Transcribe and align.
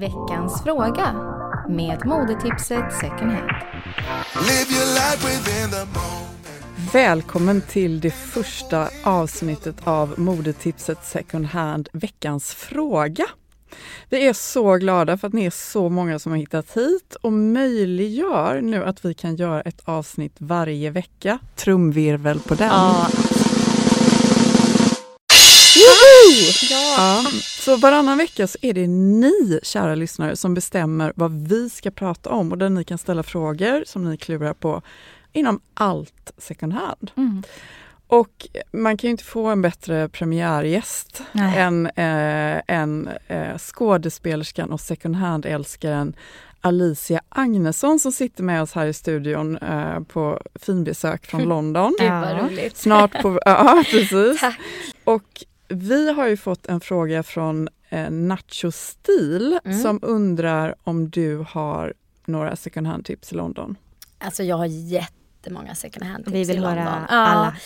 Veckans 0.00 0.62
fråga 0.62 1.12
med 1.68 2.06
modetipset 2.06 2.92
second 3.00 3.30
hand. 3.30 3.50
Live 4.34 4.70
your 4.70 4.86
life 4.94 5.28
within 5.28 5.70
the 5.70 5.84
moment. 5.84 6.92
Välkommen 6.92 7.60
till 7.60 8.00
det 8.00 8.10
första 8.10 8.88
avsnittet 9.04 9.76
av 9.84 10.14
modetipset 10.16 11.04
second 11.04 11.46
hand, 11.46 11.88
veckans 11.92 12.54
fråga. 12.54 13.26
Vi 14.08 14.26
är 14.26 14.32
så 14.32 14.76
glada 14.76 15.18
för 15.18 15.28
att 15.28 15.34
ni 15.34 15.44
är 15.44 15.50
så 15.50 15.88
många 15.88 16.18
som 16.18 16.32
har 16.32 16.38
hittat 16.38 16.76
hit 16.76 17.16
och 17.20 17.32
möjliggör 17.32 18.60
nu 18.60 18.84
att 18.84 19.04
vi 19.04 19.14
kan 19.14 19.36
göra 19.36 19.60
ett 19.60 19.82
avsnitt 19.84 20.34
varje 20.38 20.90
vecka. 20.90 21.38
Trumvirvel 21.56 22.40
på 22.40 22.54
den. 22.54 22.68
Ja, 22.68 23.06
Ja, 26.70 27.24
så 27.44 27.76
varannan 27.76 28.18
vecka 28.18 28.46
så 28.46 28.58
är 28.62 28.74
det 28.74 28.86
ni, 28.86 29.60
kära 29.62 29.94
lyssnare, 29.94 30.36
som 30.36 30.54
bestämmer 30.54 31.12
vad 31.16 31.48
vi 31.48 31.70
ska 31.70 31.90
prata 31.90 32.30
om 32.30 32.52
och 32.52 32.58
där 32.58 32.68
ni 32.68 32.84
kan 32.84 32.98
ställa 32.98 33.22
frågor 33.22 33.84
som 33.86 34.04
ni 34.04 34.16
klurar 34.16 34.54
på 34.54 34.82
inom 35.32 35.60
allt 35.74 36.32
second 36.38 36.72
hand. 36.72 37.10
Mm. 37.16 37.42
Och 38.06 38.48
man 38.72 38.96
kan 38.96 39.08
ju 39.08 39.10
inte 39.10 39.24
få 39.24 39.46
en 39.46 39.62
bättre 39.62 40.08
premiärgäst 40.08 41.22
Nej. 41.32 41.58
än, 41.58 41.86
eh, 41.86 42.62
än 42.66 43.08
eh, 43.26 43.58
skådespelerskan 43.58 44.70
och 44.70 44.80
second 44.80 45.16
hand-älskaren 45.16 46.14
Alicia 46.60 47.20
Agnesson 47.28 47.98
som 47.98 48.12
sitter 48.12 48.42
med 48.42 48.62
oss 48.62 48.72
här 48.72 48.86
i 48.86 48.92
studion 48.92 49.56
eh, 49.56 50.00
på 50.00 50.40
finbesök 50.54 51.26
från 51.26 51.42
London. 51.48 51.96
Gud 51.98 52.10
vad 52.10 52.42
roligt. 52.42 52.76
Snart 52.76 53.22
på... 53.22 53.40
Ja, 53.44 53.84
precis. 53.90 54.40
Tack. 54.40 54.58
Och 55.04 55.44
vi 55.70 56.12
har 56.12 56.26
ju 56.26 56.36
fått 56.36 56.66
en 56.66 56.80
fråga 56.80 57.22
från 57.22 57.68
eh, 57.88 58.10
Nacho 58.10 58.70
Stil 58.72 59.58
Mm. 59.64 59.78
som 59.78 59.98
undrar 60.02 60.74
om 60.84 61.10
du 61.10 61.44
har 61.48 61.94
några 62.24 62.56
second 62.56 62.86
hand-tips 62.86 63.32
i 63.32 63.34
London. 63.36 63.76
Alltså 64.18 64.42
jag 64.42 64.56
har 64.56 64.66
jättemånga 65.40 65.74
second 65.74 66.04
hand 66.06 66.24
tips 66.24 66.34
Vi 66.34 66.44
vill 66.44 66.56
i 66.56 66.60
höra 66.60 66.74
London. 66.84 67.04
alla. 67.08 67.56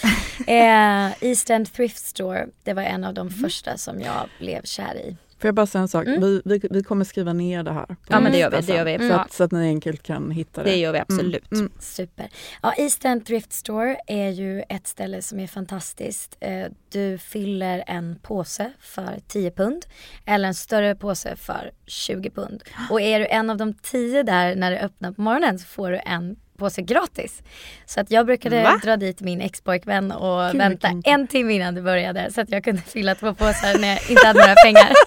Ja. 0.46 1.06
eh, 1.06 1.12
East 1.30 1.50
End 1.50 1.72
Thrift 1.72 2.06
Store, 2.06 2.46
det 2.62 2.72
var 2.74 2.82
en 2.82 3.04
av 3.04 3.14
de 3.14 3.26
Mm. 3.28 3.40
första 3.40 3.76
som 3.76 4.00
jag 4.00 4.28
blev 4.38 4.62
kär 4.64 4.94
i. 4.96 5.16
Får 5.38 5.48
jag 5.48 5.54
bara 5.54 5.66
säga 5.66 5.82
en 5.82 5.88
sak? 5.88 6.06
Mm. 6.06 6.20
Vi, 6.20 6.42
vi, 6.44 6.60
vi 6.70 6.82
kommer 6.82 7.04
skriva 7.04 7.32
ner 7.32 7.62
det 7.62 7.72
här. 7.72 7.96
Ja, 8.08 8.20
men 8.20 8.32
det 8.32 8.38
gör 8.38 8.50
vi, 8.50 8.60
det 8.60 8.74
gör 8.76 8.84
vi. 8.84 8.94
Mm. 8.94 9.08
Så, 9.08 9.14
att, 9.14 9.32
så 9.32 9.44
att 9.44 9.52
ni 9.52 9.66
enkelt 9.66 10.02
kan 10.02 10.30
hitta 10.30 10.62
det. 10.62 10.70
Det 10.70 10.76
gör 10.76 10.92
vi 10.92 10.98
absolut. 10.98 11.52
Mm. 11.52 11.72
Super. 11.80 12.28
Ja, 12.62 12.74
East 12.78 13.04
End 13.04 13.26
Thrift 13.26 13.52
Store 13.52 13.96
är 14.06 14.28
ju 14.30 14.62
ett 14.68 14.86
ställe 14.86 15.22
som 15.22 15.40
är 15.40 15.46
fantastiskt. 15.46 16.36
Eh, 16.40 16.66
Du 16.92 17.18
fyller 17.18 17.84
en 17.86 18.18
påse 18.22 18.72
för 18.80 19.20
10 19.28 19.50
pund 19.50 19.86
eller 20.24 20.48
en 20.48 20.54
större 20.54 20.94
påse 20.94 21.36
för 21.36 21.70
20 21.86 22.30
pund. 22.30 22.62
Och 22.90 23.00
är 23.00 23.20
du 23.20 23.26
en 23.26 23.50
av 23.50 23.56
de 23.56 23.74
10 23.74 24.22
där 24.22 24.56
när 24.56 24.70
det 24.70 24.80
öppnar 24.80 25.12
på 25.12 25.22
morgonen 25.22 25.58
så 25.58 25.66
får 25.66 25.90
du 25.90 26.00
en 26.06 26.36
påse 26.58 26.82
gratis. 26.82 27.42
Så 27.86 28.00
att 28.00 28.10
jag 28.10 28.26
brukade 28.26 28.62
Va? 28.62 28.80
dra 28.82 28.96
dit 28.96 29.20
min 29.20 29.40
expojkvän 29.40 30.12
och 30.12 30.50
Gud, 30.52 30.58
vänta 30.60 31.00
en 31.04 31.26
timme 31.26 31.52
innan 31.54 31.74
det 31.74 31.82
började 31.82 32.32
så 32.32 32.40
att 32.40 32.50
jag 32.50 32.64
kunde 32.64 32.82
fylla 32.86 33.14
två 33.14 33.34
påsar 33.34 33.78
när 33.78 33.88
jag 33.88 34.10
inte 34.10 34.26
hade 34.26 34.40
några 34.40 34.54
pengar. 34.64 34.88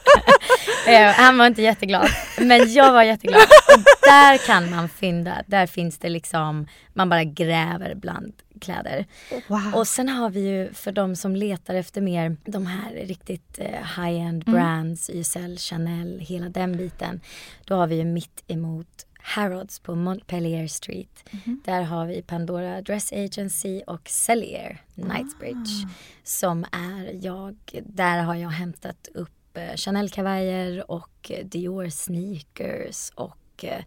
Eh, 0.87 1.11
Han 1.11 1.37
var 1.37 1.47
inte 1.47 1.61
jätteglad, 1.61 2.07
men 2.41 2.73
jag 2.73 2.93
var 2.93 3.03
jätteglad. 3.03 3.41
Och 3.41 3.83
där 4.01 4.37
kan 4.47 4.69
man 4.71 4.89
fynda, 4.89 5.43
där 5.47 5.67
finns 5.67 5.97
det 5.97 6.09
liksom, 6.09 6.67
man 6.93 7.09
bara 7.09 7.23
gräver 7.23 7.95
bland 7.95 8.33
kläder. 8.61 9.05
Wow. 9.47 9.61
Och 9.75 9.87
sen 9.87 10.09
har 10.09 10.29
vi 10.29 10.39
ju 10.39 10.73
för 10.73 10.91
de 10.91 11.15
som 11.15 11.35
letar 11.35 11.75
efter 11.75 12.01
mer 12.01 12.37
de 12.45 12.65
här 12.65 12.91
riktigt 12.93 13.59
eh, 13.59 13.65
high-end 14.03 14.43
Mm. 14.47 14.53
brands, 14.59 15.09
YSL, 15.09 15.57
Chanel, 15.57 16.19
hela 16.19 16.49
den 16.49 16.77
biten. 16.77 17.21
Då 17.65 17.75
har 17.75 17.87
vi 17.87 17.95
ju 17.95 18.03
mitt 18.05 18.43
emot 18.47 18.87
Harrods 19.27 19.79
på 19.79 19.95
Montpellier 19.95 20.67
Street. 20.67 21.23
Mhm. 21.31 21.61
Där 21.65 21.81
har 21.81 22.05
vi 22.05 22.21
Pandora 22.21 22.81
Dress 22.81 23.11
Agency 23.11 23.81
och 23.87 24.09
Cellier 24.09 24.81
Knightsbridge. 24.95 25.85
Ah. 25.85 25.89
Som 26.23 26.65
är 26.71 27.25
jag, 27.25 27.57
där 27.85 28.21
har 28.21 28.35
jag 28.35 28.49
hämtat 28.49 29.07
upp 29.13 29.57
eh, 29.57 29.75
Chanel-kavajer 29.75 30.91
och 30.91 31.31
eh, 31.31 31.45
Dior 31.45 31.89
sneakers 31.89 33.11
och 33.15 33.63
eh, 33.63 33.83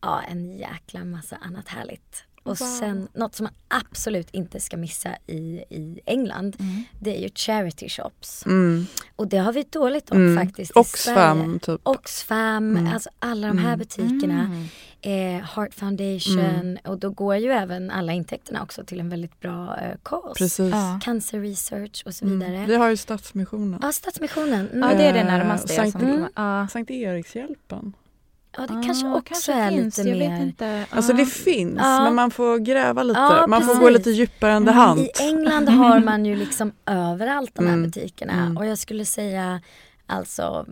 ja, 0.00 0.22
en 0.22 0.56
jäkla 0.58 1.04
massa 1.04 1.36
annat 1.36 1.68
härligt. 1.68 2.24
Och 2.42 2.58
sen 2.58 3.08
något 3.14 3.34
som 3.34 3.44
man 3.44 3.52
absolut 3.68 4.30
inte 4.30 4.60
ska 4.60 4.76
missa 4.76 5.10
i, 5.26 5.64
i 5.70 6.00
England, 6.06 6.56
Mm. 6.60 6.84
det 7.00 7.16
är 7.16 7.20
ju 7.22 7.28
charity 7.34 7.88
shops. 7.88 8.46
Mm. 8.46 8.86
Och 9.16 9.28
det 9.28 9.38
har 9.38 9.52
vi 9.52 9.62
dåligt 9.70 10.10
om 10.10 10.16
Mm. 10.18 10.46
faktiskt 10.46 10.70
i 10.70 10.74
Oxfam, 10.78 11.38
Sverige. 11.38 11.58
typ. 11.58 11.80
Oxfam, 11.82 12.76
Mm. 12.76 12.92
alltså 12.94 13.10
alla 13.18 13.46
de 13.48 13.58
här 13.58 13.76
butikerna. 13.76 14.40
Mm. 14.40 14.64
Eh, 15.04 15.44
Heart 15.44 15.74
Foundation 15.74 16.78
och 16.84 16.98
då 16.98 17.10
går 17.10 17.36
ju 17.36 17.50
även 17.50 17.90
alla 17.90 18.12
intäkterna 18.12 18.62
också 18.62 18.84
till 18.84 19.00
en 19.00 19.08
väldigt 19.08 19.40
bra 19.40 19.76
eh, 19.80 19.96
cause. 20.02 20.34
Precis. 20.38 20.70
Ja. 20.72 21.00
Cancer 21.02 21.40
research 21.40 22.02
och 22.06 22.14
så 22.14 22.26
vidare. 22.26 22.54
Mm. 22.56 22.66
Vi 22.66 22.74
har 22.76 22.90
ju 22.90 22.96
Stadsmissionen. 22.96 23.78
Ja, 23.82 23.92
Stadsmissionen. 23.92 24.68
Mm. 24.72 24.90
Ja 24.90 24.96
det 24.96 25.04
är 25.04 25.12
det 25.12 25.18
Eh, 25.20 25.26
närmaste 25.26 25.68
Sankt- 25.68 25.92
som 25.92 26.00
Mm. 26.00 26.28
ja. 26.36 26.68
Sankt 26.70 26.90
Erikshjälpen. 26.90 27.92
Ja, 28.56 28.62
det 28.62 28.82
kanske 28.86 29.06
Ah, 29.06 29.14
också 29.14 29.22
kanske 29.34 29.52
är 29.52 29.70
finns, 29.70 29.98
lite 29.98 30.08
jag 30.08 30.18
mer. 30.18 30.30
vet 30.30 30.40
inte. 30.42 30.84
Alltså 30.90 31.12
Ah. 31.12 31.16
det 31.16 31.26
finns, 31.26 31.78
Ja. 31.78 32.04
men 32.04 32.14
man 32.14 32.30
får 32.30 32.58
gräva 32.58 33.02
lite. 33.02 33.44
Man 33.48 33.62
får 33.62 33.74
gå 33.74 33.80
precis. 33.80 33.98
lite 33.98 34.10
djupare 34.10 34.52
än 34.52 34.64
the 34.66 34.70
Mm, 34.72 34.88
hunt. 34.88 35.00
I 35.00 35.10
England 35.22 35.68
har 35.68 36.00
man 36.04 36.24
ju 36.26 36.36
liksom 36.36 36.72
överallt 36.86 37.54
de 37.54 37.66
här 37.66 37.72
Mm. 37.74 37.90
butikerna. 37.90 38.32
Mm. 38.32 38.56
Och 38.56 38.66
jag 38.66 38.78
skulle 38.78 39.04
säga 39.04 39.60
alltså 40.06 40.66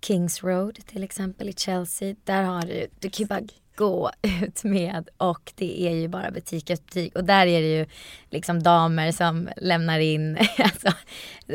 Kings 0.00 0.42
Road 0.44 0.78
till 0.86 1.04
exempel 1.04 1.48
i 1.48 1.52
Chelsea. 1.52 2.14
Där 2.24 2.42
har 2.42 2.62
du, 2.62 2.86
du 3.00 3.10
kan 3.10 3.22
ju 3.24 3.26
bara 3.26 3.40
gå 3.80 4.10
ut 4.22 4.64
med 4.64 5.08
och 5.16 5.52
det 5.56 5.82
är 5.88 5.94
ju 5.94 6.08
bara 6.08 6.30
butik 6.30 6.70
efter 6.70 6.84
butik 6.86 7.16
och 7.16 7.24
där 7.24 7.46
är 7.46 7.60
det 7.62 7.78
ju 7.78 7.86
liksom 8.30 8.62
damer 8.62 9.12
som 9.12 9.48
lämnar 9.56 9.98
in 9.98 10.38
alltså, 10.58 10.88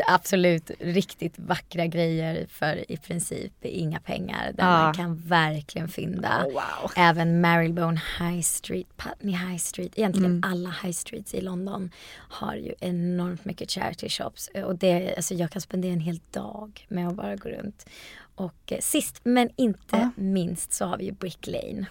absolut 0.08 0.72
riktigt 0.80 1.40
vackra 1.40 1.86
grejer 1.86 2.46
för 2.50 2.92
i 2.92 2.98
princip 2.98 3.54
inga 3.62 4.00
pengar 4.00 4.52
där 4.54 4.64
Ja. 4.64 4.84
man 4.84 4.94
kan 4.94 5.16
verkligen 5.18 5.88
fynda. 5.88 6.44
Wow. 6.44 6.92
Även 6.96 7.42
Marylebone 7.42 8.02
High 8.20 8.42
Street, 8.42 8.88
Putney 8.98 9.36
High 9.36 9.58
Street, 9.58 9.92
egentligen 9.96 10.44
alla 10.46 10.70
high 10.84 10.94
streets 10.94 11.34
i 11.34 11.42
London 11.42 11.92
har 12.30 12.56
ju 12.56 12.74
enormt 12.80 13.46
mycket 13.46 13.72
charity 13.72 14.10
shops 14.10 14.50
och 14.66 14.76
det, 14.76 15.16
alltså 15.16 15.34
jag 15.34 15.52
kan 15.52 15.62
spendera 15.62 15.94
en 15.94 16.00
hel 16.00 16.20
dag 16.32 16.86
med 16.90 17.08
att 17.08 17.16
bara 17.16 17.36
gå 17.36 17.50
runt. 17.50 17.86
Och 18.36 18.72
eh, 18.72 18.80
sist 18.80 19.20
men 19.24 19.50
inte 19.56 20.10
minst 20.16 20.74
så 20.74 20.86
har 20.86 20.98
vi 20.98 21.06
ju 21.06 21.12
Brick 21.12 21.48
Lane. 21.48 21.86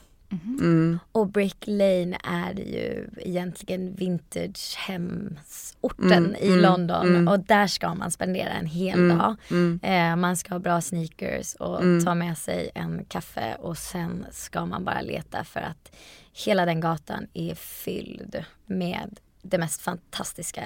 Mm. 0.61 0.99
Och 1.13 1.27
Brick 1.29 1.65
Lane 1.67 2.19
är 2.25 2.55
ju 2.55 3.09
egentligen 3.19 3.95
vintagehemsorten 3.95 6.13
Mm, 6.13 6.35
i 6.41 6.47
mm, 6.47 6.61
London 6.61 7.07
mm. 7.09 7.29
och 7.29 7.41
där 7.41 7.67
ska 7.67 7.95
man 7.95 8.11
spendera 8.11 8.49
en 8.51 8.67
hel 8.67 8.99
Mm, 8.99 9.19
dag. 9.19 9.35
mm. 9.51 9.81
Eh, 9.83 10.17
man 10.17 10.37
ska 10.37 10.55
ha 10.55 10.59
bra 10.59 10.81
sneakers 10.81 11.55
och 11.55 11.83
Mm. 11.83 12.05
ta 12.05 12.15
med 12.15 12.39
sig 12.39 12.71
en 12.75 13.05
kaffe 13.09 13.55
och 13.61 13.79
sen 13.79 14.27
ska 14.31 14.67
man 14.67 14.85
bara 14.85 15.01
leta 15.01 15.45
för 15.45 15.61
att 15.61 15.93
hela 16.33 16.67
den 16.67 16.81
gatan 16.81 17.27
är 17.35 17.55
fylld 17.55 18.45
med 18.67 19.21
det 19.43 19.59
mest 19.59 19.81
fantastiska 19.81 20.63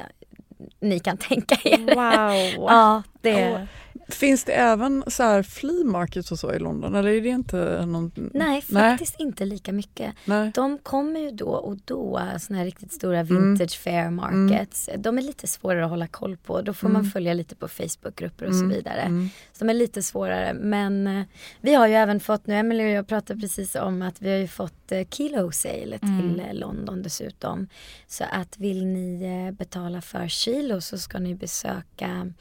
ni 0.80 0.98
kan 1.00 1.16
tänka 1.16 1.56
er. 1.64 1.78
Wow. 1.78 2.64
Ja, 2.68 3.02
det... 3.20 3.66
Finns 4.10 4.44
det 4.44 4.52
även 4.52 5.04
så 5.06 5.22
här 5.22 5.42
flea 5.42 5.84
markets 5.84 6.32
och 6.32 6.38
så 6.38 6.52
i 6.54 6.58
London 6.58 6.94
eller 6.94 7.10
är 7.10 7.20
det 7.20 7.28
inte 7.28 7.86
någon... 7.86 8.12
Nej, 8.34 8.62
faktiskt 8.62 9.20
inte 9.20 9.44
lika 9.44 9.72
mycket. 9.72 10.14
Nej. 10.24 10.50
De 10.54 10.78
kommer 10.78 11.20
ju 11.20 11.30
då 11.30 11.48
och 11.48 11.76
då, 11.84 12.20
såna 12.40 12.58
här 12.58 12.64
riktigt 12.64 12.92
stora 12.92 13.20
Mm. 13.20 13.56
vintage 13.56 13.78
fair 13.78 14.10
markets. 14.10 14.88
De 14.98 15.18
är 15.18 15.22
lite 15.22 15.46
svårare 15.46 15.84
att 15.84 15.90
hålla 15.90 16.06
koll 16.06 16.36
på. 16.36 16.62
Då 16.62 16.72
får 16.74 16.88
man 16.88 17.04
följa 17.04 17.34
lite 17.34 17.54
på 17.56 17.68
Facebookgrupper 17.68 18.46
och 18.46 18.54
så 18.54 18.64
Mm. 18.64 18.76
vidare. 18.76 19.00
Mm. 19.00 19.28
Så 19.52 19.64
de 19.64 19.70
är 19.70 19.74
lite 19.74 20.02
svårare. 20.02 20.54
Men 20.54 21.06
eh, 21.06 21.22
vi 21.60 21.74
har 21.74 21.86
ju 21.86 21.94
även 21.94 22.20
fått, 22.20 22.46
nu 22.46 22.54
Emelie 22.54 22.86
och 22.86 22.92
jag 22.92 23.06
pratade 23.08 23.40
precis 23.40 23.74
om 23.74 24.02
att 24.02 24.22
vi 24.22 24.30
har 24.30 24.38
ju 24.38 24.48
fått 24.48 24.92
eh, 24.92 25.06
kilo 25.10 25.52
sale 25.52 25.98
till 25.98 26.42
London 26.52 27.02
dessutom. 27.02 27.68
Så 28.06 28.24
att 28.32 28.58
vill 28.58 28.86
ni 28.86 29.22
eh, 29.48 29.54
betala 29.58 30.00
för 30.00 30.28
kilo 30.28 30.80
så 30.80 30.98
ska 30.98 31.18
ni 31.18 31.34
besöka 31.34 32.32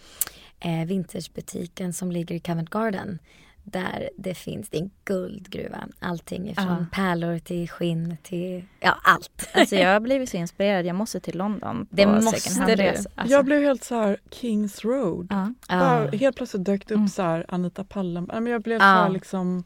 eh, 0.59 0.85
vintagebutiken 0.85 1.93
som 1.93 2.11
ligger 2.11 2.35
i 2.35 2.39
Covent 2.39 2.69
Garden. 2.69 3.19
Där 3.69 4.09
det 4.17 4.33
finns, 4.33 4.69
det 4.69 4.77
är 4.77 4.81
en 4.81 4.89
guldgruva. 5.05 5.87
Allting 5.99 6.49
ifrån 6.49 6.65
Ja. 6.67 6.85
pärlor 6.91 7.39
till 7.39 7.69
skinn 7.69 8.17
till, 8.23 8.63
ja 8.79 8.95
allt. 9.03 9.49
Alltså 9.53 9.75
jag 9.75 9.93
har 9.93 9.99
blivit 9.99 10.29
så 10.29 10.37
inspirerad, 10.37 10.85
jag 10.85 10.95
måste 10.95 11.19
till 11.19 11.37
London. 11.37 11.87
Det 11.89 12.07
måste 12.07 12.75
du. 12.75 12.87
Alltså. 12.87 13.09
Jag 13.25 13.45
blev 13.45 13.61
helt 13.63 13.83
så 13.83 13.95
här 13.95 14.17
Kings 14.31 14.85
Road. 14.85 15.27
ja. 15.29 15.53
Bara, 15.69 16.05
Ja. 16.11 16.17
helt 16.17 16.35
plötsligt 16.35 16.65
dök 16.65 16.87
det 16.87 16.93
upp 16.93 16.97
Mm. 16.97 17.07
så 17.09 17.21
här 17.21 17.45
Anita 17.47 17.83
Pallen. 17.83 18.29
Nej, 18.31 18.41
men 18.41 18.51
Jag 18.53 18.61
blev 18.61 18.79
så 18.79 18.83
här 18.85 19.09
liksom 19.09 19.63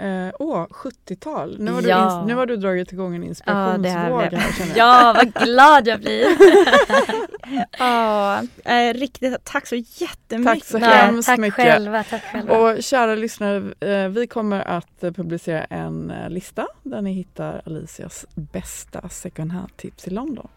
eh, 0.00 0.32
Åh, 0.38 0.66
70-tal. 0.70 1.56
Nu 1.60 1.72
har, 1.72 1.82
du 1.82 1.88
Ja. 1.88 1.96
ins- 1.96 2.26
nu 2.26 2.34
har 2.34 2.46
du 2.46 2.56
dragit 2.56 2.92
igång 2.92 3.14
en 3.16 3.22
Ja, 3.22 3.28
inspirationsvåg 3.28 4.20
här 4.22 4.30
jag. 4.32 4.42
ja, 4.76 5.12
vad 5.16 5.32
glad 5.46 5.86
jag 5.86 6.00
blir. 6.00 6.26
Ja, 7.78 8.42
eh, 8.64 8.94
riktigt 8.94 9.44
tack 9.44 9.66
så 9.66 9.74
jättemycket. 9.76 10.44
Tack 10.54 10.64
så 10.64 10.78
Ja, 10.78 10.84
hemskt 10.86 11.26
tack 11.28 11.38
mycket. 11.38 11.54
själva, 11.64 12.04
tack 12.04 12.22
själva. 12.32 12.58
Och 12.58 12.82
kära 12.82 13.14
lyssnare, 13.14 13.72
eh, 13.80 14.08
vi 14.08 14.26
kommer 14.26 14.68
att 14.68 15.04
eh, 15.04 15.10
publicera 15.12 15.64
en 15.64 16.10
eh, 16.10 16.30
lista 16.30 16.66
där 16.82 17.02
ni 17.02 17.12
hittar 17.12 17.62
Alicias 17.66 18.26
bästa 18.34 19.08
second 19.08 19.52
hand-tips 19.52 20.06
i 20.06 20.10
London. 20.10 20.48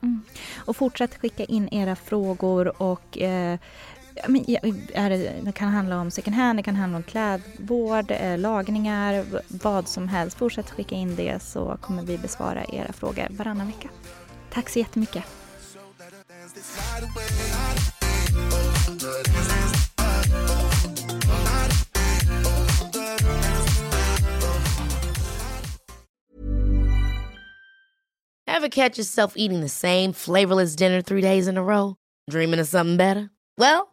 Och 0.65 0.75
fortsätt 0.75 1.15
skicka 1.21 1.43
in 1.43 1.69
era 1.73 1.95
frågor 1.95 2.81
och 2.81 3.17
eh, 3.17 3.57
ja, 4.15 4.23
men, 4.27 4.45
är 4.93 5.09
det, 5.09 5.33
det 5.41 5.51
kan 5.51 5.69
handla 5.69 6.01
om 6.01 6.11
second 6.11 6.35
hand, 6.35 6.59
det 6.59 6.63
kan 6.63 6.75
handla 6.75 6.97
om 6.97 7.03
klädvård, 7.03 8.11
eh, 8.11 8.37
lagningar, 8.37 9.25
vad 9.47 9.87
som 9.87 10.07
helst. 10.07 10.37
Fortsätt 10.37 10.69
skicka 10.69 10.95
in 10.95 11.15
det 11.15 11.43
så 11.43 11.77
kommer 11.81 12.03
vi 12.03 12.17
besvara 12.17 12.63
era 12.63 12.93
frågor 12.93 13.27
varannan 13.29 13.67
vecka. 13.67 13.89
Tack 14.53 14.69
så 14.69 14.79
jättemycket. 14.79 15.23
Have 28.47 28.69
catch 28.69 28.97
yourself 28.97 29.33
eating 29.35 29.61
the 29.61 29.69
same 29.69 30.13
flavorless 30.13 30.75
dinner 30.75 31.01
three 31.01 31.21
days 31.21 31.47
in 31.47 31.57
a 31.57 31.63
row? 31.63 31.95
Dreaming 32.29 32.59
of 32.59 32.67
something 32.67 32.97
better? 32.97 33.29
Well, 33.57 33.92